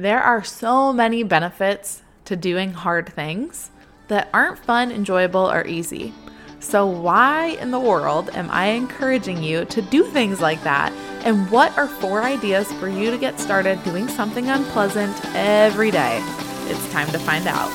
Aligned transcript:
There 0.00 0.22
are 0.22 0.44
so 0.44 0.92
many 0.92 1.24
benefits 1.24 2.02
to 2.26 2.36
doing 2.36 2.72
hard 2.72 3.08
things 3.08 3.72
that 4.06 4.28
aren't 4.32 4.60
fun, 4.60 4.92
enjoyable, 4.92 5.50
or 5.50 5.66
easy. 5.66 6.14
So, 6.60 6.86
why 6.86 7.58
in 7.60 7.72
the 7.72 7.80
world 7.80 8.30
am 8.30 8.48
I 8.48 8.66
encouraging 8.66 9.42
you 9.42 9.64
to 9.64 9.82
do 9.82 10.04
things 10.04 10.40
like 10.40 10.62
that? 10.62 10.92
And 11.24 11.50
what 11.50 11.76
are 11.76 11.88
four 11.88 12.22
ideas 12.22 12.72
for 12.74 12.88
you 12.88 13.10
to 13.10 13.18
get 13.18 13.40
started 13.40 13.82
doing 13.82 14.06
something 14.06 14.48
unpleasant 14.48 15.20
every 15.34 15.90
day? 15.90 16.20
It's 16.66 16.92
time 16.92 17.08
to 17.08 17.18
find 17.18 17.48
out. 17.48 17.74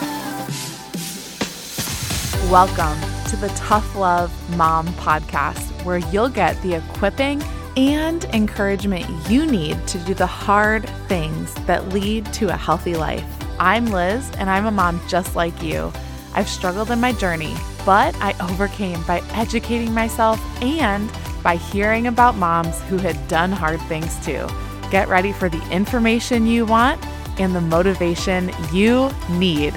Welcome 2.50 2.98
to 3.32 3.36
the 3.36 3.50
Tough 3.58 3.98
Love 3.98 4.32
Mom 4.56 4.88
podcast, 4.94 5.84
where 5.84 5.98
you'll 5.98 6.30
get 6.30 6.56
the 6.62 6.76
equipping 6.76 7.44
and 7.76 8.26
encouragement 8.26 9.06
you 9.30 9.46
need 9.46 9.86
to 9.88 9.98
do 10.00 10.14
the 10.14 10.28
hard 10.28 10.88
things 11.08 11.54
that 11.66 11.90
lead 11.90 12.26
to 12.34 12.50
a 12.50 12.58
healthy 12.58 12.96
life. 12.96 13.26
I'm 13.60 13.86
Liz, 13.88 14.30
and 14.38 14.50
I'm 14.50 14.66
a 14.66 14.72
mom 14.72 15.02
just 15.08 15.36
like 15.36 15.62
you. 15.62 15.92
I've 16.34 16.50
struggled 16.50 16.92
in 16.92 17.00
my 17.00 17.14
journey, 17.14 17.56
but 17.86 18.16
I 18.22 18.36
overcame 18.50 19.02
by 19.04 19.22
educating 19.32 19.94
myself 19.94 20.40
and 20.62 21.12
by 21.44 21.58
hearing 21.58 22.08
about 22.08 22.36
moms 22.36 22.82
who 22.84 22.98
had 22.98 23.28
done 23.28 23.52
hard 23.52 23.82
things 23.82 24.24
too. 24.26 24.48
Get 24.90 25.08
ready 25.08 25.32
for 25.32 25.50
the 25.50 25.62
information 25.72 26.48
you 26.48 26.66
want 26.66 27.04
and 27.40 27.56
the 27.56 27.62
motivation 27.62 28.52
you 28.72 29.10
need. 29.30 29.74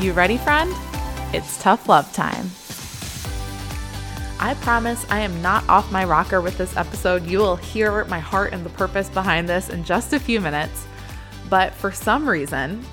You 0.00 0.12
ready, 0.12 0.38
friend? 0.38 0.72
It's 1.32 1.60
tough 1.62 1.88
love 1.88 2.12
time. 2.12 2.50
I 4.38 4.52
promise 4.54 5.06
I 5.10 5.20
am 5.20 5.40
not 5.40 5.66
off 5.68 5.90
my 5.90 6.04
rocker 6.04 6.42
with 6.42 6.58
this 6.58 6.76
episode. 6.76 7.26
You 7.26 7.38
will 7.38 7.56
hear 7.56 8.04
my 8.04 8.18
heart 8.18 8.52
and 8.52 8.64
the 8.64 8.70
purpose 8.70 9.08
behind 9.08 9.48
this 9.48 9.70
in 9.70 9.82
just 9.82 10.12
a 10.12 10.20
few 10.20 10.40
minutes. 10.42 10.86
But 11.48 11.72
for 11.72 11.90
some 11.90 12.28
reason, 12.28 12.84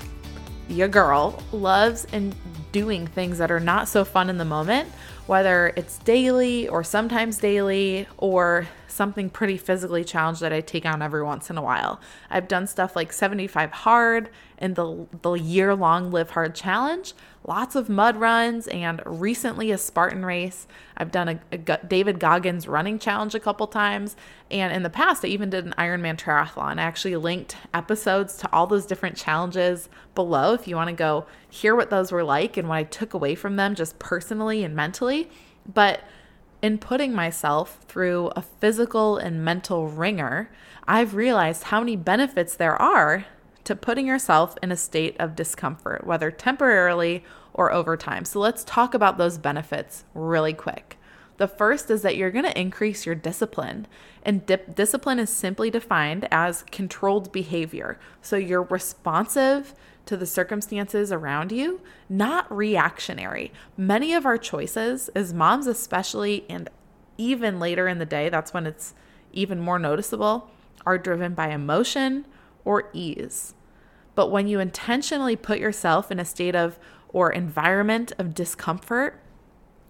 your 0.69 0.87
girl 0.87 1.43
loves 1.51 2.05
and 2.13 2.33
doing 2.71 3.05
things 3.05 3.37
that 3.39 3.51
are 3.51 3.59
not 3.59 3.89
so 3.89 4.05
fun 4.05 4.29
in 4.29 4.37
the 4.37 4.45
moment, 4.45 4.87
whether 5.27 5.73
it's 5.75 5.97
daily 5.99 6.69
or 6.69 6.81
sometimes 6.83 7.37
daily 7.37 8.07
or 8.17 8.65
something 8.93 9.29
pretty 9.29 9.57
physically 9.57 10.03
challenged 10.03 10.41
that 10.41 10.53
I 10.53 10.61
take 10.61 10.85
on 10.85 11.01
every 11.01 11.23
once 11.23 11.49
in 11.49 11.57
a 11.57 11.61
while. 11.61 11.99
I've 12.29 12.47
done 12.47 12.67
stuff 12.67 12.95
like 12.95 13.11
75 13.11 13.71
hard 13.71 14.29
and 14.57 14.75
the 14.75 15.07
the 15.21 15.33
year 15.33 15.75
long 15.75 16.11
live 16.11 16.31
hard 16.31 16.55
challenge, 16.55 17.13
lots 17.45 17.75
of 17.75 17.89
mud 17.89 18.15
runs 18.15 18.67
and 18.67 19.01
recently 19.05 19.71
a 19.71 19.77
Spartan 19.77 20.25
race. 20.25 20.67
I've 20.95 21.11
done 21.11 21.27
a, 21.27 21.39
a 21.51 21.57
David 21.57 22.19
Goggins 22.19 22.67
running 22.67 22.99
challenge 22.99 23.35
a 23.35 23.39
couple 23.39 23.67
times 23.67 24.15
and 24.49 24.71
in 24.71 24.83
the 24.83 24.89
past 24.89 25.25
I 25.25 25.29
even 25.29 25.49
did 25.49 25.65
an 25.65 25.73
Ironman 25.77 26.17
triathlon. 26.17 26.79
I 26.79 26.83
actually 26.83 27.15
linked 27.15 27.57
episodes 27.73 28.37
to 28.37 28.49
all 28.53 28.67
those 28.67 28.85
different 28.85 29.17
challenges 29.17 29.89
below 30.15 30.53
if 30.53 30.67
you 30.67 30.75
want 30.75 30.89
to 30.89 30.95
go 30.95 31.25
hear 31.49 31.75
what 31.75 31.89
those 31.89 32.11
were 32.11 32.23
like 32.23 32.57
and 32.57 32.69
what 32.69 32.75
I 32.75 32.83
took 32.83 33.13
away 33.13 33.35
from 33.35 33.55
them 33.55 33.75
just 33.75 33.99
personally 33.99 34.63
and 34.63 34.75
mentally. 34.75 35.29
But 35.71 36.01
in 36.63 36.77
putting 36.77 37.13
myself 37.13 37.79
through 37.89 38.31
a 38.37 38.41
physical 38.41 39.17
and 39.17 39.43
mental 39.43 39.89
wringer, 39.89 40.49
I've 40.87 41.13
realized 41.13 41.65
how 41.65 41.81
many 41.81 41.97
benefits 41.97 42.55
there 42.55 42.81
are 42.81 43.25
to 43.65 43.75
putting 43.75 44.07
yourself 44.07 44.57
in 44.63 44.71
a 44.71 44.77
state 44.77 45.17
of 45.19 45.35
discomfort, 45.35 46.07
whether 46.07 46.31
temporarily 46.31 47.23
or 47.53 47.73
over 47.73 47.97
time. 47.97 48.23
So 48.23 48.39
let's 48.39 48.63
talk 48.63 48.93
about 48.93 49.17
those 49.17 49.37
benefits 49.37 50.05
really 50.13 50.53
quick. 50.53 50.97
The 51.35 51.49
first 51.49 51.91
is 51.91 52.01
that 52.03 52.15
you're 52.15 52.31
going 52.31 52.45
to 52.45 52.59
increase 52.59 53.05
your 53.05 53.15
discipline. 53.15 53.85
And 54.23 54.45
dip- 54.45 54.73
discipline 54.73 55.19
is 55.19 55.29
simply 55.29 55.69
defined 55.69 56.29
as 56.31 56.63
controlled 56.71 57.33
behavior. 57.33 57.99
So 58.21 58.37
you're 58.37 58.63
responsive 58.63 59.73
to 60.05 60.17
the 60.17 60.25
circumstances 60.25 61.11
around 61.11 61.51
you, 61.51 61.81
not 62.09 62.51
reactionary. 62.55 63.51
Many 63.77 64.13
of 64.13 64.25
our 64.25 64.37
choices, 64.37 65.09
as 65.09 65.33
moms 65.33 65.67
especially, 65.67 66.45
and 66.49 66.69
even 67.17 67.59
later 67.59 67.87
in 67.87 67.99
the 67.99 68.05
day, 68.05 68.29
that's 68.29 68.53
when 68.53 68.65
it's 68.65 68.93
even 69.31 69.59
more 69.59 69.79
noticeable, 69.79 70.49
are 70.85 70.97
driven 70.97 71.33
by 71.33 71.49
emotion 71.49 72.25
or 72.65 72.89
ease. 72.93 73.53
But 74.15 74.29
when 74.29 74.47
you 74.47 74.59
intentionally 74.59 75.35
put 75.35 75.59
yourself 75.59 76.11
in 76.11 76.19
a 76.19 76.25
state 76.25 76.55
of 76.55 76.77
or 77.09 77.31
environment 77.31 78.11
of 78.17 78.33
discomfort, 78.33 79.19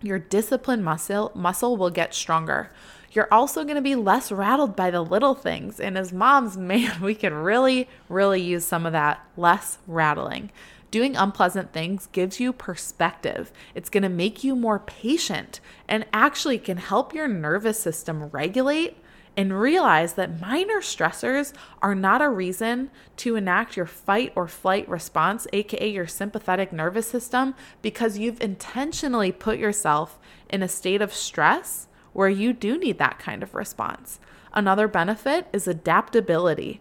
your 0.02 0.19
discipline 0.19 0.84
muscle 0.84 1.31
muscle 1.34 1.78
will 1.78 1.90
get 1.90 2.13
stronger. 2.13 2.72
You're 3.13 3.31
also 3.31 3.63
going 3.63 3.75
to 3.75 3.81
be 3.81 3.96
less 3.96 4.31
rattled 4.31 4.75
by 4.75 4.90
the 4.90 5.01
little 5.01 5.35
things. 5.35 5.79
And 5.79 5.97
as 5.97 6.12
moms, 6.12 6.57
man, 6.57 7.01
we 7.01 7.16
can 7.16 7.34
really, 7.34 7.88
really 8.09 8.41
use 8.41 8.66
some 8.66 8.85
of 8.85 8.91
that 8.94 9.24
less 9.38 9.78
rattling. 9.88 10.51
Doing 10.91 11.16
unpleasant 11.16 11.73
things 11.73 12.07
gives 12.12 12.40
you 12.40 12.53
perspective. 12.53 13.52
It's 13.73 13.90
going 13.90 14.03
to 14.03 14.09
make 14.09 14.44
you 14.44 14.56
more 14.56 14.78
patient 14.78 15.59
and 15.88 16.06
actually 16.13 16.59
can 16.59 16.78
help 16.78 17.16
your 17.16 17.28
nervous 17.28 17.79
system 17.79 18.25
regulate 18.25 18.97
and 19.35 19.59
realize 19.59 20.13
that 20.13 20.40
minor 20.40 20.79
stressors 20.79 21.53
are 21.81 21.96
not 21.96 22.22
a 22.22 22.29
reason 22.29 22.91
to 23.18 23.35
enact 23.35 23.75
your 23.75 23.88
fight 23.88 24.31
or 24.35 24.47
flight 24.47 24.88
response, 24.88 25.47
aka 25.52 25.90
your 25.90 26.06
sympathetic 26.06 26.72
nervous 26.72 27.07
system, 27.07 27.56
because 27.81 28.19
you've 28.19 28.41
intentionally 28.41 29.31
put 29.31 29.57
yourself 29.57 30.19
in 30.50 30.62
a 30.62 30.68
state 30.68 31.02
of 31.02 31.12
stress 31.12 31.88
where 32.13 32.29
you 32.29 32.53
do 32.53 32.78
need 32.78 32.97
that 33.00 33.19
kind 33.19 33.44
of 33.44 33.53
response. 33.53 34.19
Another 34.53 34.88
benefit 34.88 35.47
is 35.51 35.68
adaptability. 35.68 36.79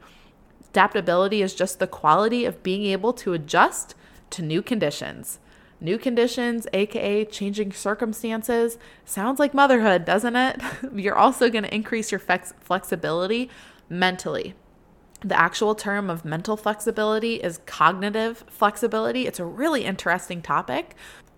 Adaptability 0.71 1.43
is 1.43 1.55
just 1.55 1.79
the 1.79 1.87
quality 1.87 2.45
of 2.45 2.63
being 2.63 2.85
able 2.85 3.13
to 3.15 3.33
adjust 3.33 3.95
to 4.31 4.43
new 4.43 4.63
conditions. 4.63 5.39
New 5.81 5.99
conditions, 5.99 6.67
aka 6.73 7.25
changing 7.25 7.73
circumstances, 7.73 8.79
sounds 9.05 9.41
like 9.41 9.53
motherhood, 9.53 10.05
doesn't 10.05 10.37
it? 10.37 10.61
You're 10.95 11.19
also 11.19 11.51
going 11.51 11.65
to 11.65 11.75
increase 11.75 12.13
your 12.13 12.21
flex- 12.21 12.55
flexibility 12.61 13.51
mentally. 13.89 14.55
The 15.25 15.39
actual 15.39 15.75
term 15.75 16.09
of 16.09 16.25
mental 16.25 16.57
flexibility 16.57 17.37
is 17.37 17.61
cognitive 17.67 18.45
flexibility. 18.49 19.27
It's 19.27 19.41
a 19.41 19.45
really 19.45 19.85
interesting 19.85 20.41
topic. 20.41 20.95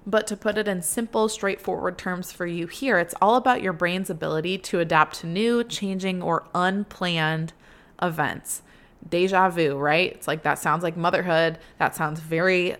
But 0.06 0.26
to 0.26 0.36
put 0.36 0.58
it 0.58 0.68
in 0.68 0.82
simple, 0.82 1.28
straightforward 1.28 1.96
terms 1.96 2.30
for 2.30 2.46
you 2.46 2.66
here, 2.66 2.98
it's 2.98 3.14
all 3.22 3.36
about 3.36 3.62
your 3.62 3.72
brain's 3.72 4.10
ability 4.10 4.58
to 4.58 4.80
adapt 4.80 5.20
to 5.20 5.26
new, 5.26 5.64
changing, 5.64 6.22
or 6.22 6.46
unplanned 6.54 7.54
events. 8.02 8.62
Deja 9.08 9.48
vu, 9.48 9.76
right? 9.76 10.12
It's 10.12 10.28
like 10.28 10.42
that 10.42 10.58
sounds 10.58 10.82
like 10.82 10.96
motherhood. 10.96 11.58
That 11.78 11.94
sounds 11.94 12.20
very 12.20 12.76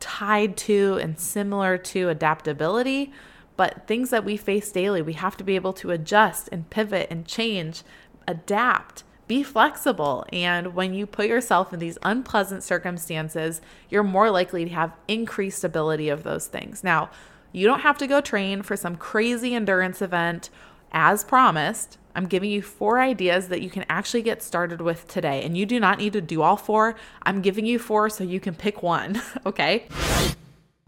tied 0.00 0.56
to 0.56 0.98
and 1.00 1.18
similar 1.18 1.78
to 1.78 2.08
adaptability. 2.08 3.12
But 3.56 3.86
things 3.86 4.10
that 4.10 4.24
we 4.24 4.36
face 4.36 4.70
daily, 4.70 5.02
we 5.02 5.14
have 5.14 5.36
to 5.38 5.44
be 5.44 5.54
able 5.54 5.72
to 5.74 5.90
adjust 5.90 6.48
and 6.52 6.68
pivot 6.68 7.08
and 7.10 7.26
change, 7.26 7.82
adapt 8.28 9.04
be 9.26 9.42
flexible. 9.42 10.24
And 10.32 10.74
when 10.74 10.94
you 10.94 11.06
put 11.06 11.26
yourself 11.26 11.72
in 11.72 11.80
these 11.80 11.98
unpleasant 12.02 12.62
circumstances, 12.62 13.60
you're 13.90 14.02
more 14.02 14.30
likely 14.30 14.64
to 14.64 14.70
have 14.70 14.96
increased 15.08 15.64
ability 15.64 16.08
of 16.08 16.22
those 16.22 16.46
things. 16.46 16.84
Now, 16.84 17.10
you 17.52 17.66
don't 17.66 17.80
have 17.80 17.98
to 17.98 18.06
go 18.06 18.20
train 18.20 18.62
for 18.62 18.76
some 18.76 18.96
crazy 18.96 19.54
endurance 19.54 20.02
event 20.02 20.50
as 20.92 21.24
promised. 21.24 21.98
I'm 22.14 22.26
giving 22.26 22.50
you 22.50 22.62
four 22.62 23.00
ideas 23.00 23.48
that 23.48 23.62
you 23.62 23.70
can 23.70 23.84
actually 23.88 24.22
get 24.22 24.42
started 24.42 24.80
with 24.80 25.06
today. 25.08 25.42
And 25.42 25.56
you 25.56 25.66
do 25.66 25.78
not 25.78 25.98
need 25.98 26.14
to 26.14 26.20
do 26.20 26.42
all 26.42 26.56
four. 26.56 26.94
I'm 27.22 27.42
giving 27.42 27.66
you 27.66 27.78
four 27.78 28.08
so 28.08 28.24
you 28.24 28.40
can 28.40 28.54
pick 28.54 28.82
one, 28.82 29.20
okay? 29.46 29.86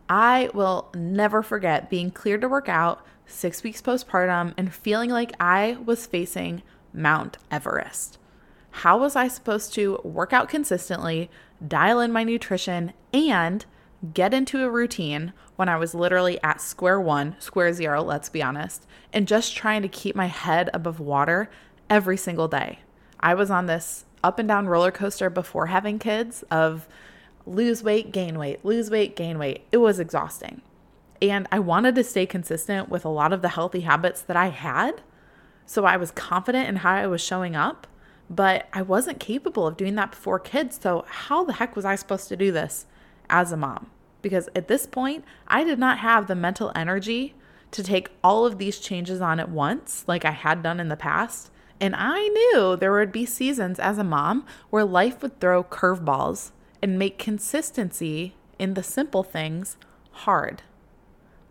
I 0.09 0.49
will 0.55 0.91
never 0.94 1.43
forget 1.43 1.91
being 1.91 2.10
cleared 2.10 2.41
to 2.41 2.49
work 2.49 2.69
out 2.69 3.05
six 3.26 3.62
weeks 3.62 3.82
postpartum 3.82 4.55
and 4.56 4.72
feeling 4.72 5.10
like 5.10 5.32
I 5.38 5.76
was 5.84 6.06
facing 6.06 6.62
Mount 6.94 7.37
Everest. 7.50 8.19
How 8.70 8.98
was 8.98 9.16
I 9.16 9.28
supposed 9.28 9.74
to 9.74 10.00
work 10.04 10.32
out 10.32 10.48
consistently, 10.48 11.30
dial 11.66 12.00
in 12.00 12.12
my 12.12 12.25
nutrition, 12.25 12.93
and 13.12 13.64
get 14.14 14.32
into 14.32 14.62
a 14.62 14.70
routine 14.70 15.32
when 15.56 15.69
I 15.69 15.76
was 15.76 15.94
literally 15.94 16.40
at 16.43 16.60
square 16.60 17.00
one, 17.00 17.34
square 17.40 17.72
zero, 17.72 18.02
let's 18.02 18.28
be 18.28 18.43
honest, 18.43 18.87
and 19.12 19.26
just 19.26 19.56
trying 19.56 19.82
to 19.82 19.88
keep 19.88 20.14
my 20.14 20.26
head 20.26 20.70
above 20.72 21.00
water 21.00 21.50
every 21.90 22.16
single 22.16 22.46
day? 22.48 22.81
I 23.19 23.34
was 23.34 23.50
on 23.50 23.66
this 23.66 24.04
up 24.22 24.38
and 24.38 24.48
down 24.48 24.69
roller 24.69 24.90
coaster 24.90 25.31
before 25.31 25.66
having 25.66 25.98
kids 25.98 26.44
of 26.50 26.88
lose 27.46 27.82
weight, 27.82 28.12
gain 28.12 28.38
weight, 28.38 28.64
lose 28.64 28.90
weight, 28.90 29.16
gain 29.16 29.38
weight. 29.38 29.64
It 29.72 29.78
was 29.78 29.98
exhausting. 29.98 30.62
And 31.20 31.48
I 31.50 31.58
wanted 31.58 31.94
to 31.96 32.04
stay 32.04 32.26
consistent 32.26 32.88
with 32.88 33.04
a 33.04 33.08
lot 33.08 33.32
of 33.32 33.43
the 33.43 33.48
healthy 33.48 33.81
habits 33.81 34.22
that 34.22 34.37
I 34.37 34.48
had. 34.48 35.02
So 35.66 35.84
I 35.84 35.96
was 35.96 36.10
confident 36.10 36.69
in 36.69 36.76
how 36.76 36.94
I 36.94 37.06
was 37.06 37.20
showing 37.20 37.56
up 37.56 37.87
but 38.30 38.69
I 38.72 38.82
wasn't 38.82 39.20
capable 39.20 39.66
of 39.66 39.76
doing 39.76 39.94
that 39.94 40.10
before 40.10 40.38
kids. 40.38 40.78
So, 40.80 41.04
how 41.08 41.44
the 41.44 41.54
heck 41.54 41.75
was 41.75 41.84
I 41.84 41.94
supposed 41.94 42.28
to 42.28 42.36
do 42.36 42.52
this 42.52 42.86
as 43.30 43.52
a 43.52 43.56
mom? 43.56 43.90
Because 44.20 44.48
at 44.54 44.69
this 44.69 44.86
point, 44.86 45.25
I 45.46 45.64
did 45.64 45.78
not 45.78 45.98
have 45.98 46.26
the 46.26 46.34
mental 46.34 46.72
energy 46.75 47.34
to 47.70 47.82
take 47.82 48.10
all 48.25 48.46
of 48.46 48.58
these 48.58 48.78
changes 48.78 49.20
on 49.20 49.40
at 49.40 49.50
once, 49.50 50.04
like 50.06 50.25
I 50.25 50.30
had 50.30 50.62
done 50.62 50.80
in 50.80 50.88
the 50.88 50.96
past, 50.96 51.50
And 51.80 51.94
I 51.96 52.26
knew 52.26 52.76
there 52.76 52.92
would 52.92 53.12
be 53.12 53.25
seasons 53.25 53.78
as 53.78 53.98
a 53.98 54.04
mom 54.04 54.44
where 54.69 54.84
life 54.84 55.22
would 55.22 55.38
throw 55.38 55.62
curveballs 55.62 56.50
and 56.82 56.98
make 56.98 57.19
consistency 57.19 58.34
in 58.58 58.74
the 58.74 58.82
simple 58.82 59.22
things 59.22 59.76
hard. 60.10 60.62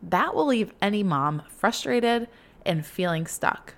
That 0.04 0.36
will 0.36 0.48
leave 0.48 0.74
any 0.82 1.02
mom 1.02 1.44
frustrated 1.48 2.28
and 2.66 2.86
feeling 2.86 3.26
stuck. 3.26 3.76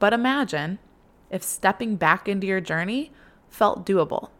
But 0.00 0.12
imagine 0.12 0.80
if 1.30 1.42
stepping 1.42 1.96
back 1.96 2.28
into 2.28 2.46
your 2.46 2.60
journey 2.60 3.12
felt 3.48 3.86
doable, 3.86 4.30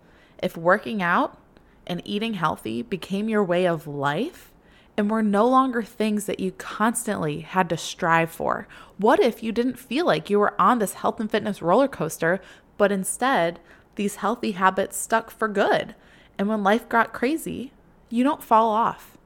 if 0.43 0.57
working 0.57 1.03
out 1.03 1.39
and 1.87 2.03
eating 2.05 2.35
healthy 2.35 2.83
became 2.83 3.29
your 3.29 3.43
way 3.43 3.67
of 3.67 3.87
life 3.87 4.53
and 4.97 5.09
were 5.09 5.23
no 5.23 5.47
longer 5.47 5.83
things 5.83 6.27
that 6.27 6.41
you 6.41 6.51
constantly 6.53 7.41
had 7.41 7.69
to 7.69 7.77
strive 7.77 8.31
for? 8.31 8.67
What 8.99 9.21
if 9.21 9.43
you 9.43 9.53
didn't 9.53 9.79
feel 9.79 10.05
like 10.05 10.29
you 10.29 10.41
were 10.41 10.61
on 10.61 10.81
this 10.81 10.95
health 10.95 11.21
and 11.21 11.31
fitness 11.31 11.63
roller 11.63 11.89
coaster, 11.89 12.41
but 12.77 12.91
instead 12.91 13.61
these 13.95 14.17
healthy 14.17 14.53
habits 14.53 14.97
stuck 14.97 15.31
for 15.31 15.47
good? 15.47 15.95
And 16.37 16.49
when 16.49 16.65
life 16.65 16.89
got 16.89 17.13
crazy, 17.13 17.73
you 18.11 18.25
don't 18.25 18.43
fall 18.43 18.71
off. 18.71 19.17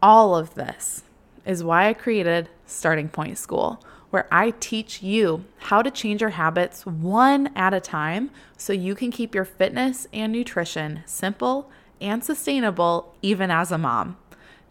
All 0.00 0.36
of 0.36 0.54
this 0.54 1.02
is 1.44 1.64
why 1.64 1.88
I 1.88 1.94
created 1.94 2.48
Starting 2.64 3.08
Point 3.08 3.38
School, 3.38 3.82
where 4.10 4.26
I 4.30 4.52
teach 4.60 5.02
you 5.02 5.44
how 5.58 5.82
to 5.82 5.90
change 5.90 6.20
your 6.20 6.30
habits 6.30 6.86
one 6.86 7.50
at 7.56 7.74
a 7.74 7.80
time 7.80 8.30
so 8.56 8.72
you 8.72 8.94
can 8.94 9.10
keep 9.10 9.34
your 9.34 9.44
fitness 9.44 10.06
and 10.12 10.32
nutrition 10.32 11.02
simple 11.06 11.70
and 12.00 12.22
sustainable 12.22 13.14
even 13.22 13.50
as 13.50 13.72
a 13.72 13.78
mom. 13.78 14.16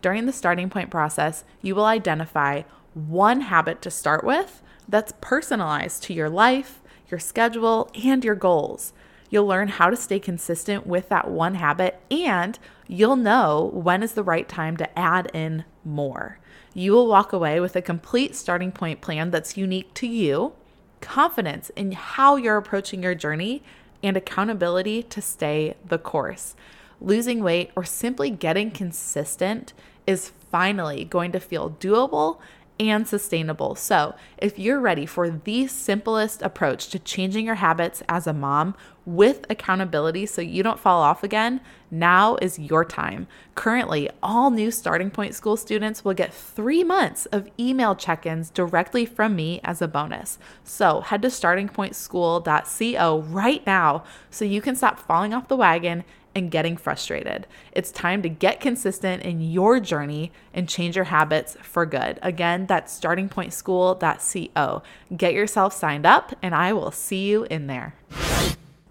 During 0.02 0.26
the 0.26 0.34
starting 0.34 0.70
point 0.70 0.90
process, 0.90 1.44
you 1.62 1.76
will 1.76 1.86
identify 1.86 2.64
one 2.94 3.42
habit 3.42 3.82
to 3.82 3.92
start 3.92 4.24
with 4.24 4.62
that's 4.88 5.14
personalized 5.20 6.04
to 6.04 6.14
your 6.14 6.30
life, 6.30 6.82
your 7.10 7.20
schedule, 7.20 7.90
and 8.04 8.24
your 8.24 8.36
goals. 8.36 8.94
You'll 9.36 9.48
learn 9.48 9.68
how 9.68 9.90
to 9.90 9.98
stay 9.98 10.18
consistent 10.18 10.88
with 10.88 11.10
that 11.10 11.30
one 11.30 11.56
habit, 11.56 12.00
and 12.10 12.58
you'll 12.88 13.18
know 13.18 13.70
when 13.74 14.02
is 14.02 14.14
the 14.14 14.24
right 14.24 14.48
time 14.48 14.78
to 14.78 14.98
add 14.98 15.30
in 15.34 15.66
more. 15.84 16.40
You 16.74 16.94
will 16.94 17.10
walk 17.10 17.34
away 17.34 17.60
with 17.60 17.76
a 17.76 17.82
complete 17.82 18.34
starting 18.34 18.72
point 18.72 19.02
plan 19.02 19.32
that's 19.32 19.58
unique 19.58 19.94
to 19.96 20.08
you, 20.08 20.54
confidence 21.02 21.70
in 21.72 21.92
how 21.92 22.38
you're 22.38 22.56
approaching 22.56 23.04
your 23.04 23.14
journey, 23.14 23.62
and 24.02 24.16
accountability 24.16 25.04
to 25.04 25.22
stay 25.22 25.76
the 25.86 25.98
course. 25.98 26.56
Losing 27.02 27.44
weight 27.44 27.72
or 27.76 27.84
simply 27.84 28.30
getting 28.30 28.72
consistent 28.72 29.74
is 30.08 30.30
finally 30.50 31.04
going 31.04 31.34
to 31.34 31.42
feel 31.42 31.72
doable 31.72 32.40
and 32.80 33.08
sustainable. 33.08 33.76
So, 33.76 34.16
if 34.38 34.60
you're 34.60 34.80
ready 34.80 35.06
for 35.06 35.30
the 35.30 35.68
simplest 35.68 36.42
approach 36.42 36.88
to 36.90 37.00
changing 37.00 37.46
your 37.46 37.56
habits 37.56 38.02
as 38.08 38.28
a 38.28 38.34
mom 38.34 38.76
with 39.06 39.46
accountability 39.50 40.25
so 40.25 40.42
you 40.42 40.63
don't 40.63 40.80
fall 40.80 41.02
off 41.02 41.24
again, 41.24 41.62
now 41.92 42.36
is 42.42 42.57
your 42.60 42.84
time. 42.84 43.28
Currently, 43.54 44.10
all 44.24 44.50
new 44.52 44.72
Starting 44.72 45.12
Point 45.12 45.36
School 45.36 45.57
students 45.57 46.04
will 46.04 46.13
get 46.13 46.34
three 46.34 46.84
months 46.84 47.25
of 47.28 47.50
email 47.60 47.96
check 47.96 48.25
ins 48.25 48.50
directly 48.50 49.06
from 49.06 49.36
me 49.36 49.62
as 49.63 49.81
a 49.81 49.88
bonus. 49.88 50.38
So, 50.63 51.02
head 51.02 51.22
to 51.22 51.28
startingpointschool.co 51.30 53.22
right 53.22 53.66
now 53.66 54.04
so 54.30 54.46
you 54.46 54.62
can 54.62 54.75
stop 54.75 55.00
falling 55.00 55.34
off 55.34 55.48
the 55.48 55.56
wagon 55.56 56.04
and 56.36 56.51
getting 56.51 56.75
frustrated. 56.75 57.48
It's 57.72 57.92
time 57.92 58.22
to 58.22 58.30
get 58.30 58.60
consistent 58.60 59.24
in 59.24 59.40
your 59.40 59.80
journey 59.80 60.34
and 60.54 60.68
change 60.68 60.98
your 60.98 61.06
habits 61.06 61.56
for 61.62 61.86
good. 61.86 62.19
Again, 62.22 62.66
that's 62.66 63.00
startingpointschool.co. 63.00 64.84
Get 65.16 65.34
yourself 65.34 65.74
signed 65.74 66.06
up, 66.06 66.36
and 66.42 66.54
I 66.54 66.74
will 66.74 66.92
see 66.92 67.25
you 67.30 67.46
in 67.46 67.68
there. 67.68 67.96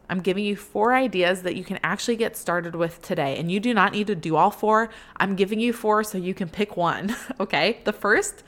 I'm 0.08 0.20
giving 0.20 0.44
you 0.44 0.56
four 0.56 0.94
ideas 0.94 1.42
that 1.42 1.56
you 1.56 1.64
can 1.64 1.78
actually 1.82 2.16
get 2.16 2.36
started 2.36 2.74
with 2.74 3.00
today. 3.02 3.36
And 3.38 3.50
you 3.50 3.60
do 3.60 3.72
not 3.72 3.92
need 3.92 4.06
to 4.08 4.14
do 4.14 4.36
all 4.36 4.50
four. 4.50 4.90
I'm 5.16 5.34
giving 5.34 5.60
you 5.60 5.72
four 5.72 6.04
so 6.04 6.18
you 6.18 6.34
can 6.34 6.48
pick 6.48 6.76
one. 6.76 7.16
okay. 7.40 7.80
The 7.84 7.92
first, 7.92 8.42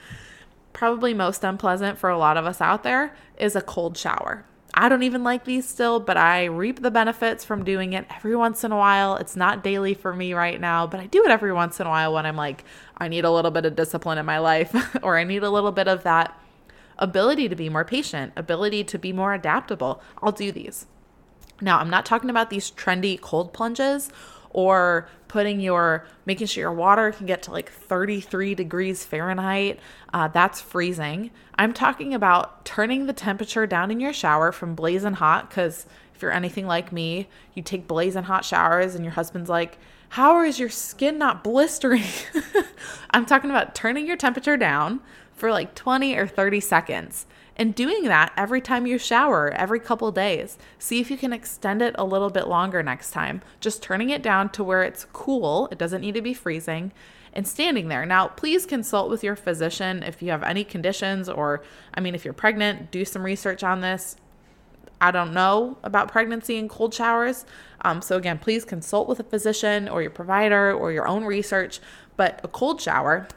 probably 0.73 1.15
most 1.15 1.45
unpleasant 1.45 1.99
for 1.99 2.11
a 2.11 2.19
lot 2.19 2.37
of 2.37 2.45
us 2.45 2.61
out 2.61 2.83
there, 2.83 3.17
is 3.39 3.57
a 3.57 3.63
cold 3.63 3.97
shower. 3.97 4.45
I 4.79 4.91
don't 4.91 5.05
even 5.05 5.25
like 5.25 5.45
these 5.45 5.67
still, 5.67 6.01
but 6.01 6.19
I 6.19 6.45
reap 6.45 6.83
the 6.83 6.91
benefits 6.91 7.47
from 7.47 7.65
doing 7.65 7.95
it 7.95 8.05
every 8.15 8.37
once 8.37 8.63
in 8.63 8.73
a 8.73 8.77
while. 8.77 9.17
It's 9.17 9.35
not 9.35 9.65
daily 9.65 9.95
for 9.95 10.13
me 10.15 10.35
right 10.35 10.61
now, 10.61 10.87
but 10.87 11.01
I 11.01 11.07
do 11.07 11.25
it 11.25 11.31
every 11.31 11.53
once 11.53 11.81
in 11.81 11.87
a 11.87 11.91
while 11.91 12.13
when 12.13 12.27
I'm 12.27 12.37
like, 12.37 12.63
I 12.99 13.09
need 13.09 13.25
a 13.25 13.31
little 13.31 13.51
bit 13.51 13.65
of 13.65 13.75
discipline 13.75 14.19
in 14.19 14.27
my 14.27 14.39
life, 14.39 14.99
or 15.03 15.17
I 15.17 15.25
need 15.25 15.43
a 15.43 15.51
little 15.51 15.73
bit 15.73 15.89
of 15.89 16.03
that 16.03 16.39
ability 16.99 17.49
to 17.49 17.57
be 17.57 17.71
more 17.71 17.87
patient, 17.87 18.35
ability 18.37 18.85
to 18.85 18.99
be 18.99 19.15
more 19.15 19.33
adaptable. 19.33 20.03
I'll 20.23 20.33
do 20.33 20.53
these. 20.53 20.87
Now, 21.61 21.79
I'm 21.79 21.91
not 21.91 22.07
talking 22.07 22.31
about 22.31 22.51
these 22.51 22.71
trendy 22.71 23.21
cold 23.21 23.53
plunges 23.53 24.11
or 24.51 25.09
putting 25.29 25.61
your 25.61 26.07
making 26.25 26.47
sure 26.47 26.63
your 26.63 26.73
water 26.73 27.13
can 27.13 27.27
get 27.27 27.43
to 27.43 27.51
like 27.51 27.71
33 27.71 28.55
degrees 28.55 29.05
Fahrenheit. 29.05 29.79
Uh, 30.13 30.29
that's 30.29 30.61
freezing. 30.61 31.31
I'm 31.57 31.73
talking 31.73 32.15
about 32.15 32.65
turning 32.65 33.07
the 33.07 33.13
temperature 33.13 33.67
down 33.67 33.91
in 33.91 34.01
your 34.01 34.13
shower 34.13 34.53
from 34.53 34.75
blazing 34.75 35.15
hot 35.15 35.51
because 35.51 35.87
if 36.15 36.23
you're 36.23 36.33
anything 36.33 36.67
like 36.67 36.93
me, 36.93 37.29
you 37.55 37.63
take 37.63 37.87
blazing 37.87 38.25
hot 38.25 38.45
showers 38.45 38.95
and 38.95 39.05
your 39.05 39.13
husband's 39.13 39.51
like, 39.51 39.79
How 40.11 40.43
is 40.43 40.59
your 40.59 40.71
skin 40.71 41.19
not 41.19 41.45
blistering? 41.45 42.05
I'm 43.11 43.27
talking 43.27 43.51
about 43.51 43.75
turning 43.75 44.07
your 44.07 44.17
temperature 44.17 44.57
down 44.57 45.01
for 45.35 45.51
like 45.51 45.75
20 45.75 46.17
or 46.17 46.27
30 46.27 46.61
seconds 46.61 47.27
and 47.57 47.75
doing 47.75 48.05
that 48.05 48.33
every 48.37 48.61
time 48.61 48.87
you 48.87 48.99
shower, 48.99 49.51
every 49.51 49.81
couple 49.81 50.13
days. 50.13 50.59
See 50.79 51.01
if 51.01 51.11
you 51.11 51.17
can 51.17 51.33
extend 51.33 51.83
it 51.83 51.95
a 51.99 52.05
little 52.05 52.31
bit 52.31 52.47
longer 52.47 52.83
next 52.83 53.11
time. 53.11 53.41
Just 53.61 53.83
turning 53.83 54.11
it 54.11 54.23
down 54.23 54.51
to 54.51 54.63
where 54.63 54.83
it's 54.83 55.07
cool, 55.13 55.69
it 55.73 55.79
doesn't 55.79 56.03
need 56.03 56.15
to 56.15 56.23
be 56.23 56.35
freezing, 56.35 56.93
and 57.33 57.49
standing 57.49 57.89
there. 57.89 58.07
Now, 58.07 58.29
please 58.29 58.67
consult 58.67 59.11
with 59.11 59.25
your 59.25 59.37
physician 59.37 60.03
if 60.03 60.23
you 60.23 60.31
have 60.31 60.43
any 60.43 60.65
conditions, 60.65 61.29
or 61.29 61.63
I 61.95 62.01
mean, 62.01 62.15
if 62.15 62.25
you're 62.25 62.35
pregnant, 62.35 62.91
do 62.91 63.05
some 63.05 63.23
research 63.23 63.63
on 63.63 63.81
this. 63.81 64.17
I 65.01 65.11
don't 65.11 65.35
know 65.35 65.77
about 65.83 66.11
pregnancy 66.11 66.59
and 66.59 66.71
cold 66.71 66.95
showers. 66.95 67.45
Um, 67.83 68.01
so, 68.01 68.17
again, 68.17 68.39
please 68.39 68.65
consult 68.65 69.09
with 69.09 69.21
a 69.21 69.25
physician 69.25 69.89
or 69.89 70.01
your 70.01 70.11
provider 70.11 70.73
or 70.73 70.93
your 70.93 71.07
own 71.07 71.25
research. 71.25 71.81
But 72.17 72.41
a 72.43 72.49
cold 72.49 72.81
shower 72.81 73.29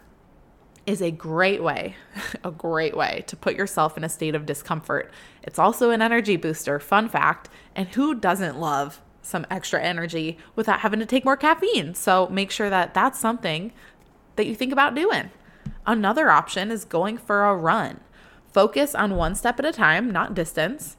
is 0.89 1.01
a 1.03 1.11
great 1.11 1.61
way, 1.61 1.95
a 2.43 2.49
great 2.49 2.97
way 2.97 3.23
to 3.27 3.35
put 3.35 3.55
yourself 3.55 3.95
in 3.95 4.03
a 4.03 4.09
state 4.09 4.33
of 4.33 4.47
discomfort. 4.47 5.11
It's 5.43 5.59
also 5.59 5.91
an 5.91 6.01
energy 6.01 6.35
booster, 6.35 6.79
fun 6.79 7.07
fact. 7.07 7.47
And 7.75 7.87
who 7.89 8.15
doesn't 8.15 8.59
love 8.59 8.99
some 9.21 9.45
extra 9.51 9.81
energy 9.81 10.39
without 10.55 10.79
having 10.79 10.99
to 10.99 11.05
take 11.05 11.23
more 11.23 11.37
caffeine? 11.37 11.93
So 11.93 12.27
make 12.29 12.49
sure 12.49 12.71
that 12.71 12.95
that's 12.95 13.19
something 13.19 13.71
that 14.35 14.47
you 14.47 14.55
think 14.55 14.73
about 14.73 14.95
doing. 14.95 15.29
Another 15.85 16.31
option 16.31 16.71
is 16.71 16.85
going 16.85 17.19
for 17.19 17.45
a 17.45 17.55
run. 17.55 17.99
Focus 18.51 18.95
on 18.95 19.15
one 19.15 19.35
step 19.35 19.59
at 19.59 19.65
a 19.65 19.71
time, 19.71 20.09
not 20.09 20.33
distance. 20.33 20.97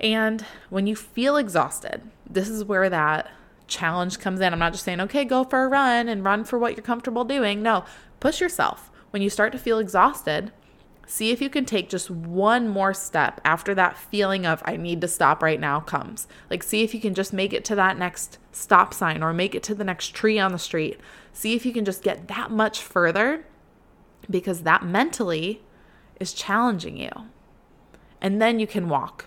And 0.00 0.44
when 0.70 0.88
you 0.88 0.96
feel 0.96 1.36
exhausted, 1.36 2.02
this 2.28 2.48
is 2.48 2.64
where 2.64 2.90
that 2.90 3.30
challenge 3.68 4.18
comes 4.18 4.40
in. 4.40 4.52
I'm 4.52 4.58
not 4.58 4.72
just 4.72 4.84
saying, 4.84 5.00
okay, 5.02 5.24
go 5.24 5.44
for 5.44 5.62
a 5.62 5.68
run 5.68 6.08
and 6.08 6.24
run 6.24 6.42
for 6.42 6.58
what 6.58 6.74
you're 6.74 6.82
comfortable 6.82 7.24
doing. 7.24 7.62
No, 7.62 7.84
push 8.18 8.40
yourself 8.40 8.90
when 9.14 9.22
you 9.22 9.30
start 9.30 9.52
to 9.52 9.58
feel 9.58 9.78
exhausted, 9.78 10.50
see 11.06 11.30
if 11.30 11.40
you 11.40 11.48
can 11.48 11.64
take 11.64 11.88
just 11.88 12.10
one 12.10 12.66
more 12.66 12.92
step 12.92 13.40
after 13.44 13.72
that 13.72 13.96
feeling 13.96 14.44
of, 14.44 14.60
I 14.64 14.76
need 14.76 15.00
to 15.02 15.06
stop 15.06 15.40
right 15.40 15.60
now 15.60 15.78
comes. 15.78 16.26
Like, 16.50 16.64
see 16.64 16.82
if 16.82 16.92
you 16.92 17.00
can 17.00 17.14
just 17.14 17.32
make 17.32 17.52
it 17.52 17.64
to 17.66 17.76
that 17.76 17.96
next 17.96 18.38
stop 18.50 18.92
sign 18.92 19.22
or 19.22 19.32
make 19.32 19.54
it 19.54 19.62
to 19.62 19.74
the 19.76 19.84
next 19.84 20.16
tree 20.16 20.40
on 20.40 20.50
the 20.50 20.58
street. 20.58 20.98
See 21.32 21.54
if 21.54 21.64
you 21.64 21.72
can 21.72 21.84
just 21.84 22.02
get 22.02 22.26
that 22.26 22.50
much 22.50 22.82
further 22.82 23.46
because 24.28 24.62
that 24.62 24.84
mentally 24.84 25.62
is 26.18 26.32
challenging 26.32 26.96
you. 26.96 27.12
And 28.20 28.42
then 28.42 28.58
you 28.58 28.66
can 28.66 28.88
walk. 28.88 29.26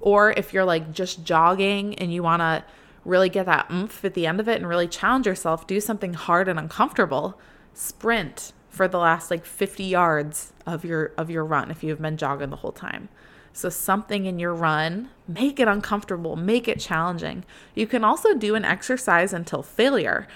Or 0.00 0.30
if 0.30 0.54
you're 0.54 0.64
like 0.64 0.92
just 0.92 1.24
jogging 1.24 1.94
and 1.96 2.10
you 2.10 2.22
want 2.22 2.40
to 2.40 2.64
really 3.04 3.28
get 3.28 3.44
that 3.44 3.70
oomph 3.70 4.02
at 4.02 4.14
the 4.14 4.26
end 4.26 4.40
of 4.40 4.48
it 4.48 4.56
and 4.56 4.66
really 4.66 4.88
challenge 4.88 5.26
yourself, 5.26 5.66
do 5.66 5.78
something 5.78 6.14
hard 6.14 6.48
and 6.48 6.58
uncomfortable, 6.58 7.38
sprint 7.74 8.54
for 8.70 8.88
the 8.88 8.98
last 8.98 9.30
like 9.30 9.44
50 9.44 9.84
yards 9.84 10.52
of 10.64 10.84
your 10.84 11.12
of 11.18 11.28
your 11.28 11.44
run 11.44 11.70
if 11.70 11.82
you've 11.82 12.00
been 12.00 12.16
jogging 12.16 12.50
the 12.50 12.56
whole 12.56 12.72
time. 12.72 13.08
So 13.52 13.68
something 13.68 14.26
in 14.26 14.38
your 14.38 14.54
run, 14.54 15.10
make 15.26 15.58
it 15.58 15.66
uncomfortable, 15.66 16.36
make 16.36 16.68
it 16.68 16.78
challenging. 16.78 17.44
You 17.74 17.88
can 17.88 18.04
also 18.04 18.32
do 18.32 18.54
an 18.54 18.64
exercise 18.64 19.32
until 19.32 19.62
failure. 19.62 20.28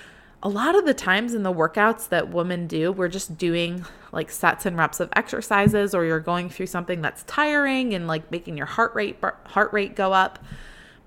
A 0.42 0.48
lot 0.48 0.74
of 0.74 0.84
the 0.84 0.92
times 0.92 1.32
in 1.32 1.44
the 1.44 1.52
workouts 1.52 2.08
that 2.08 2.28
women 2.28 2.66
do, 2.66 2.92
we're 2.92 3.08
just 3.08 3.38
doing 3.38 3.86
like 4.12 4.30
sets 4.30 4.66
and 4.66 4.76
reps 4.76 5.00
of 5.00 5.10
exercises 5.14 5.94
or 5.94 6.04
you're 6.04 6.20
going 6.20 6.50
through 6.50 6.66
something 6.66 7.00
that's 7.00 7.22
tiring 7.22 7.94
and 7.94 8.08
like 8.08 8.30
making 8.30 8.56
your 8.56 8.66
heart 8.66 8.94
rate 8.94 9.16
heart 9.46 9.72
rate 9.72 9.94
go 9.94 10.12
up, 10.12 10.44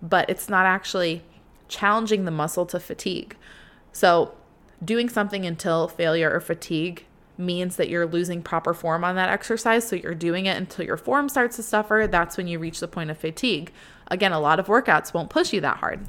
but 0.01 0.29
it's 0.29 0.47
not 0.47 0.65
actually 0.65 1.23
challenging 1.67 2.23
the 2.23 2.31
muscle 2.31 2.65
to 2.65 2.79
fatigue. 2.79 3.35
So, 3.91 4.33
doing 4.83 5.09
something 5.09 5.45
until 5.45 5.87
failure 5.87 6.31
or 6.31 6.39
fatigue 6.39 7.05
means 7.37 7.75
that 7.75 7.89
you're 7.89 8.05
losing 8.05 8.41
proper 8.41 8.73
form 8.73 9.03
on 9.03 9.15
that 9.15 9.29
exercise. 9.29 9.87
So 9.87 9.95
you're 9.95 10.15
doing 10.15 10.45
it 10.45 10.57
until 10.57 10.85
your 10.85 10.97
form 10.97 11.29
starts 11.29 11.55
to 11.57 11.63
suffer. 11.63 12.07
That's 12.09 12.37
when 12.37 12.47
you 12.47 12.59
reach 12.59 12.79
the 12.79 12.87
point 12.87 13.11
of 13.11 13.17
fatigue. 13.17 13.71
Again, 14.07 14.31
a 14.31 14.39
lot 14.39 14.59
of 14.59 14.67
workouts 14.67 15.13
won't 15.13 15.29
push 15.29 15.53
you 15.53 15.61
that 15.61 15.77
hard, 15.77 16.07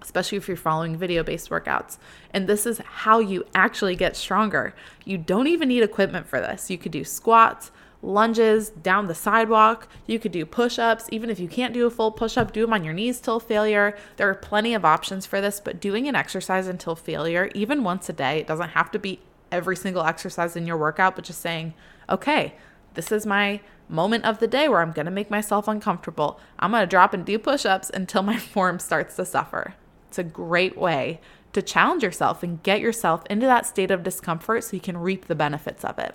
especially 0.00 0.38
if 0.38 0.48
you're 0.48 0.56
following 0.56 0.96
video 0.96 1.22
based 1.22 1.50
workouts. 1.50 1.98
And 2.32 2.46
this 2.48 2.66
is 2.66 2.78
how 2.78 3.18
you 3.18 3.44
actually 3.54 3.96
get 3.96 4.16
stronger. 4.16 4.74
You 5.04 5.18
don't 5.18 5.46
even 5.46 5.68
need 5.68 5.82
equipment 5.82 6.26
for 6.26 6.40
this. 6.40 6.70
You 6.70 6.78
could 6.78 6.92
do 6.92 7.04
squats, 7.04 7.70
lunges 8.02 8.70
down 8.70 9.06
the 9.06 9.14
sidewalk. 9.14 9.86
You 10.06 10.18
could 10.18 10.32
do 10.32 10.44
push 10.44 10.78
ups. 10.78 11.08
Even 11.12 11.30
if 11.30 11.38
you 11.38 11.46
can't 11.46 11.72
do 11.72 11.86
a 11.86 11.90
full 11.90 12.10
push 12.10 12.36
up, 12.36 12.52
do 12.52 12.62
them 12.62 12.72
on 12.72 12.82
your 12.82 12.94
knees 12.94 13.20
till 13.20 13.38
failure. 13.38 13.96
There 14.16 14.28
are 14.28 14.34
plenty 14.34 14.74
of 14.74 14.84
options 14.84 15.24
for 15.24 15.40
this, 15.40 15.60
but 15.60 15.80
doing 15.80 16.08
an 16.08 16.16
exercise 16.16 16.66
until 16.66 16.96
failure, 16.96 17.48
even 17.54 17.84
once 17.84 18.08
a 18.08 18.12
day, 18.12 18.40
it 18.40 18.48
doesn't 18.48 18.70
have 18.70 18.90
to 18.90 18.98
be 18.98 19.20
every 19.52 19.76
single 19.76 20.02
exercise 20.02 20.56
in 20.56 20.66
your 20.66 20.76
workout, 20.76 21.14
but 21.14 21.24
just 21.24 21.40
saying, 21.40 21.74
okay, 22.10 22.54
this 22.94 23.12
is 23.12 23.24
my 23.24 23.60
moment 23.88 24.24
of 24.24 24.38
the 24.38 24.46
day 24.48 24.68
where 24.68 24.80
I'm 24.80 24.92
going 24.92 25.06
to 25.06 25.12
make 25.12 25.30
myself 25.30 25.68
uncomfortable. 25.68 26.40
I'm 26.58 26.72
going 26.72 26.82
to 26.82 26.86
drop 26.86 27.14
and 27.14 27.24
do 27.24 27.38
push 27.38 27.64
ups 27.64 27.90
until 27.92 28.22
my 28.22 28.38
form 28.38 28.78
starts 28.78 29.16
to 29.16 29.24
suffer. 29.24 29.74
It's 30.08 30.18
a 30.18 30.24
great 30.24 30.76
way 30.76 31.20
to 31.52 31.62
challenge 31.62 32.02
yourself 32.02 32.42
and 32.42 32.62
get 32.62 32.80
yourself 32.80 33.24
into 33.28 33.46
that 33.46 33.66
state 33.66 33.90
of 33.90 34.02
discomfort 34.02 34.64
so 34.64 34.74
you 34.74 34.80
can 34.80 34.96
reap 34.96 35.26
the 35.26 35.34
benefits 35.34 35.84
of 35.84 35.98
it. 35.98 36.14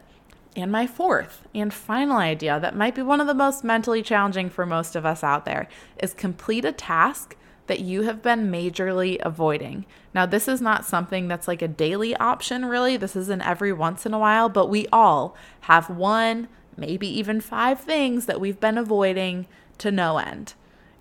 And 0.56 0.72
my 0.72 0.88
fourth 0.88 1.48
and 1.54 1.72
final 1.72 2.18
idea 2.18 2.60
that 2.60 2.76
might 2.76 2.96
be 2.96 3.04
one 3.04 3.22
of 3.22 3.28
the 3.28 3.36
most 3.36 3.64
mentally 3.64 4.02
challenging 4.02 4.50
for 4.50 4.66
most 4.66 4.96
of 4.96 5.06
us 5.06 5.24
out 5.24 5.46
there 5.46 5.68
is 6.02 6.16
complete 6.16 6.66
a 6.66 6.72
task 6.72 7.36
that 7.68 7.82
you 7.82 8.04
have 8.04 8.22
been 8.22 8.52
majorly 8.52 9.20
avoiding. 9.22 9.86
Now, 10.14 10.26
this 10.26 10.48
is 10.48 10.62
not 10.62 10.86
something 10.86 11.28
that's 11.28 11.48
like 11.48 11.62
a 11.62 11.68
daily 11.68 12.16
option, 12.16 12.66
really. 12.66 12.98
This 12.98 13.16
is 13.16 13.30
an 13.30 13.42
every 13.42 13.72
once 13.72 14.06
in 14.06 14.14
a 14.14 14.20
while, 14.20 14.50
but 14.50 14.68
we 14.68 14.88
all 14.92 15.36
have 15.62 15.90
one, 15.90 16.48
maybe 16.76 17.08
even 17.08 17.40
five 17.42 17.80
things 17.80 18.26
that 18.26 18.42
we've 18.42 18.60
been 18.60 18.78
avoiding 18.78 19.48
to 19.78 19.92
no 19.92 20.18
end. 20.18 20.54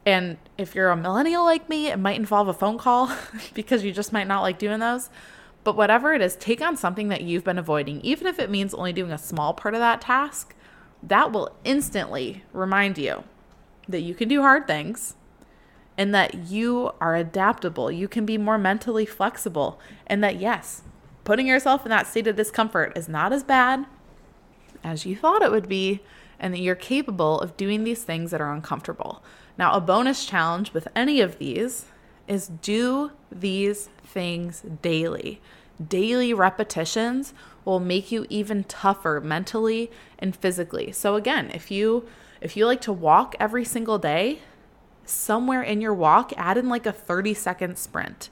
And 0.04 0.37
if 0.56 0.75
you're 0.75 0.90
a 0.90 0.96
millennial 0.96 1.44
like 1.44 1.68
me, 1.68 1.88
it 1.88 1.99
might 1.99 2.18
involve 2.18 2.49
a 2.49 2.52
phone 2.52 2.78
call 2.78 3.11
because 3.54 3.85
you 3.85 3.92
just 3.92 4.12
might 4.12 4.28
not 4.28 4.42
like 4.42 4.58
doing 4.58 4.80
those. 4.80 5.11
But 5.64 5.76
whatever 5.76 6.14
it 6.14 6.23
is, 6.23 6.37
take 6.37 6.62
on 6.62 6.76
something 6.76 7.08
that 7.08 7.23
you've 7.23 7.42
been 7.42 7.58
avoiding, 7.58 8.00
even 8.02 8.28
if 8.28 8.38
it 8.38 8.50
means 8.50 8.73
only 8.73 8.92
doing 8.92 9.11
a 9.11 9.18
small 9.18 9.52
part 9.52 9.75
of 9.75 9.80
that 9.80 10.00
task. 10.00 10.54
That 11.02 11.32
will 11.32 11.56
instantly 11.64 12.44
remind 12.52 12.99
you 12.99 13.25
that 13.88 14.02
you 14.02 14.14
can 14.14 14.28
do 14.28 14.42
hard 14.42 14.66
things 14.66 15.14
and 15.99 16.15
that 16.15 16.47
you 16.49 16.93
are 17.00 17.15
adaptable. 17.15 17.91
You 17.91 18.09
can 18.09 18.26
be 18.26 18.38
more 18.38 18.59
mentally 18.59 19.07
flexible, 19.07 19.81
and 20.07 20.23
that 20.23 20.41
yes, 20.41 20.83
putting 21.25 21.47
yourself 21.47 21.85
in 21.85 21.91
that 21.91 22.07
state 22.07 22.26
of 22.26 22.37
discomfort 22.37 22.97
is 22.97 23.09
not 23.09 23.33
as 23.33 23.43
bad 23.43 23.87
as 24.85 25.05
you 25.05 25.17
thought 25.17 25.43
it 25.43 25.50
would 25.50 25.69
be, 25.69 26.00
and 26.38 26.55
that 26.55 26.61
you're 26.61 26.75
capable 26.75 27.41
of 27.41 27.57
doing 27.57 27.83
these 27.85 28.05
things 28.05 28.31
that 28.31 28.41
are 28.41 28.53
uncomfortable. 28.53 29.23
Now, 29.59 29.73
a 29.73 29.81
bonus 29.81 30.26
challenge 30.26 30.73
with 30.73 30.87
any 30.95 31.21
of 31.21 31.38
these 31.38 31.87
is 32.29 32.49
do 32.49 33.12
these 33.33 33.88
things 34.05 34.62
daily. 34.83 35.41
Daily 35.85 36.33
repetitions 36.33 37.35
will 37.65 37.81
make 37.81 38.12
you 38.12 38.26
even 38.29 38.65
tougher 38.65 39.21
mentally 39.23 39.91
and 40.19 40.37
physically. 40.37 40.93
So 40.93 41.17
again, 41.17 41.50
if 41.53 41.71
you 41.71 42.07
if 42.41 42.57
you 42.57 42.67
like 42.67 42.83
to 42.83 42.93
walk 42.93 43.35
every 43.41 43.65
single 43.65 43.99
day, 43.99 44.41
somewhere 45.07 45.63
in 45.63 45.81
your 45.81 45.95
walk, 45.95 46.33
add 46.37 46.59
in 46.59 46.69
like 46.69 46.87
a 46.87 46.93
30 46.93 47.35
second 47.35 47.79
sprint. 47.79 48.31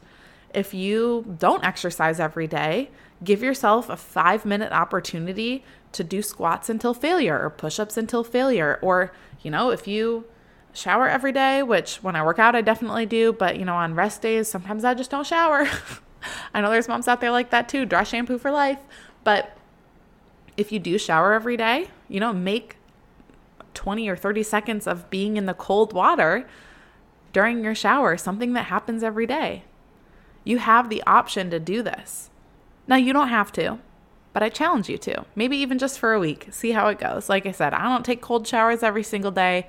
If 0.53 0.73
you 0.73 1.37
don't 1.39 1.65
exercise 1.65 2.21
every 2.21 2.47
day, 2.47 2.91
give 3.23 3.43
yourself 3.43 3.89
a 3.89 3.97
five 3.97 4.45
minute 4.45 4.73
opportunity 4.73 5.65
to 5.93 6.05
do 6.05 6.23
squats 6.23 6.69
until 6.69 6.95
failure 6.95 7.39
or 7.41 7.51
push 7.51 7.79
ups 7.79 7.97
until 7.97 8.23
failure. 8.23 8.79
Or, 8.83 9.13
you 9.43 9.51
know, 9.51 9.71
if 9.71 9.89
you 9.89 10.27
shower 10.73 11.09
every 11.09 11.33
day, 11.33 11.63
which 11.63 11.97
when 12.03 12.17
I 12.17 12.25
work 12.25 12.39
out, 12.39 12.55
I 12.55 12.61
definitely 12.61 13.07
do, 13.07 13.33
but, 13.33 13.59
you 13.59 13.65
know, 13.65 13.75
on 13.75 13.95
rest 13.95 14.23
days, 14.23 14.49
sometimes 14.49 14.85
I 14.85 14.95
just 14.95 15.11
don't 15.11 15.27
shower. 15.27 15.69
I 16.55 16.61
know 16.61 16.71
there's 16.71 16.89
moms 16.89 17.09
out 17.09 17.21
there 17.21 17.31
like 17.31 17.51
that 17.51 17.69
too, 17.69 17.85
dry 17.87 18.03
shampoo 18.03 18.39
for 18.39 18.51
life. 18.51 18.81
But 19.25 19.57
if 20.57 20.71
you 20.73 20.79
do 20.79 20.99
shower 20.99 21.33
every 21.33 21.57
day, 21.57 21.89
you 22.09 22.21
know, 22.21 22.33
make 22.33 22.77
20 23.75 24.09
or 24.09 24.17
30 24.17 24.43
seconds 24.43 24.87
of 24.87 25.11
being 25.11 25.37
in 25.37 25.47
the 25.47 25.55
cold 25.55 25.93
water 25.93 26.47
during 27.33 27.65
your 27.65 27.75
shower, 27.75 28.17
something 28.17 28.53
that 28.53 28.67
happens 28.67 29.03
every 29.03 29.27
day. 29.27 29.65
You 30.45 30.59
have 30.59 30.89
the 30.89 31.03
option 31.07 31.51
to 31.51 31.59
do 31.59 31.83
this. 31.83 32.31
Now, 32.87 32.97
you 32.97 33.13
don't 33.13 33.29
have 33.29 33.51
to, 33.53 33.79
but 34.33 34.43
I 34.43 34.49
challenge 34.49 34.89
you 34.89 34.99
to. 34.99 35.25
Maybe 35.35 35.57
even 35.57 35.79
just 35.79 35.99
for 35.99 36.13
a 36.13 36.21
week. 36.21 36.49
See 36.51 36.73
how 36.73 36.89
it 36.89 36.99
goes. 36.99 37.29
Like 37.29 37.47
I 37.47 37.53
said, 37.53 37.73
I 37.73 37.85
don't 37.85 38.05
take 38.05 38.21
cold 38.21 38.47
showers 38.47 38.83
every 38.83 39.03
single 39.03 39.31
day, 39.31 39.67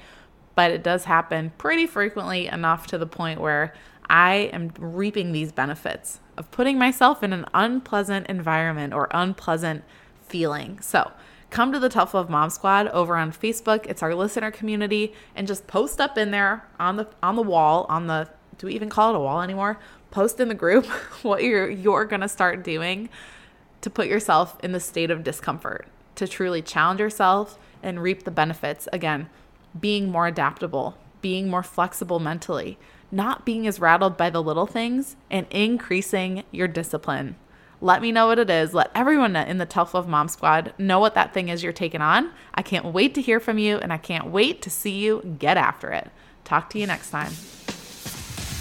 but 0.54 0.72
it 0.72 0.84
does 0.84 1.06
happen 1.06 1.52
pretty 1.58 1.88
frequently 1.88 2.48
enough 2.48 2.88
to 2.88 2.98
the 2.98 3.08
point 3.08 3.40
where 3.40 3.74
I 4.10 4.50
am 4.54 4.72
reaping 4.78 5.32
these 5.32 5.52
benefits 5.52 6.20
of 6.38 6.52
putting 6.52 6.78
myself 6.78 7.24
in 7.24 7.34
an 7.34 7.46
unpleasant 7.54 8.28
environment 8.28 8.94
or 8.94 9.08
unpleasant 9.12 9.84
feeling. 10.22 10.80
So, 10.82 11.12
come 11.56 11.72
to 11.72 11.80
the 11.80 11.88
Tough 11.88 12.14
Love 12.14 12.30
Mom 12.30 12.50
Squad 12.50 12.90
over 12.90 13.16
on 13.16 13.32
Facebook. 13.32 13.86
It's 13.86 14.04
our 14.04 14.14
listener 14.14 14.52
community 14.52 15.14
and 15.38 15.48
just 15.48 15.68
post 15.68 16.02
up 16.02 16.18
in 16.18 16.32
there 16.32 16.66
on 16.82 16.98
the 16.98 17.08
on 17.24 17.38
the 17.38 17.42
wall, 17.42 17.86
on 17.88 18.08
the 18.08 18.28
do 18.58 18.68
we 18.68 18.74
even 18.74 18.90
call 18.90 19.14
it 19.14 19.16
a 19.16 19.22
wall 19.22 19.42
anymore? 19.42 19.80
Post 20.12 20.42
in 20.42 20.50
the 20.50 20.54
group 20.54 20.86
what 21.24 21.44
you're 21.44 21.70
you're 21.70 22.06
to 22.08 22.28
start 22.28 22.62
doing 22.62 23.08
to 23.80 23.90
put 23.90 24.08
yourself 24.08 24.58
in 24.66 24.74
the 24.74 24.82
state 24.82 25.10
of 25.10 25.24
discomfort, 25.24 25.88
to 26.16 26.28
truly 26.28 26.62
challenge 26.62 27.00
yourself 27.00 27.58
and 27.82 28.04
reap 28.04 28.24
the 28.24 28.32
benefits. 28.32 28.90
Again, 28.92 29.30
being 29.80 30.10
more 30.10 30.28
adaptable, 30.28 30.98
being 31.22 31.50
more 31.50 31.64
flexible 31.64 32.20
mentally, 32.20 32.78
not 33.14 33.46
being 33.46 33.66
as 33.66 33.80
rattled 33.80 34.18
by 34.18 34.30
the 34.30 34.44
little 34.44 34.68
things, 34.68 35.16
and 35.32 35.48
increasing 35.52 36.44
your 36.52 36.68
discipline. 36.68 37.38
Let 37.82 38.02
me 38.02 38.12
know 38.12 38.28
what 38.28 38.40
it 38.40 38.50
is. 38.50 38.74
Let 38.74 38.92
everyone 38.96 39.36
in 39.36 39.58
the 39.58 39.66
Tough 39.66 39.94
Love 39.94 40.08
Mom 40.08 40.28
Squad 40.28 40.74
know 40.78 41.00
what 41.00 41.16
that 41.16 41.34
thing 41.34 41.50
is 41.50 41.62
you're 41.62 41.74
taking 41.74 42.02
on. 42.02 42.32
I 42.54 42.62
can't 42.62 42.86
wait 42.86 43.16
to 43.16 43.22
hear 43.22 43.40
from 43.40 43.58
you, 43.58 43.78
and 43.78 43.92
I 43.92 43.98
can't 43.98 44.28
wait 44.28 44.62
to 44.64 44.70
see 44.70 44.98
you 45.00 45.36
get 45.40 45.58
after 45.58 45.92
it. 45.92 46.10
Talk 46.46 46.70
to 46.72 46.80
you 46.80 46.88
next 46.88 47.10
time. 47.10 47.32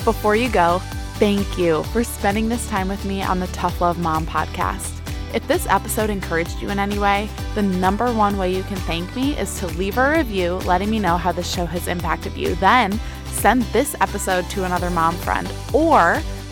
Before 0.04 0.36
you 0.36 0.50
go, 0.50 0.80
thank 1.18 1.56
you 1.56 1.82
for 1.84 2.02
spending 2.04 2.48
this 2.48 2.68
time 2.68 2.88
with 2.88 3.04
me 3.04 3.22
on 3.22 3.40
the 3.40 3.46
Tough 3.48 3.80
Love 3.80 3.98
Mom 3.98 4.26
podcast. 4.26 5.00
If 5.34 5.46
this 5.48 5.66
episode 5.66 6.10
encouraged 6.10 6.60
you 6.60 6.70
in 6.70 6.78
any 6.78 6.98
way, 6.98 7.28
the 7.54 7.62
number 7.62 8.12
one 8.12 8.36
way 8.36 8.54
you 8.54 8.62
can 8.64 8.76
thank 8.76 9.14
me 9.16 9.36
is 9.36 9.58
to 9.58 9.66
leave 9.68 9.98
a 9.98 10.10
review 10.10 10.54
letting 10.58 10.90
me 10.90 11.00
know 11.00 11.16
how 11.16 11.32
the 11.32 11.42
show 11.42 11.66
has 11.66 11.88
impacted 11.88 12.36
you. 12.36 12.54
Then 12.56 13.00
send 13.26 13.62
this 13.64 13.96
episode 14.00 14.48
to 14.50 14.64
another 14.64 14.90
mom 14.90 15.16
friend 15.16 15.50
or 15.72 16.22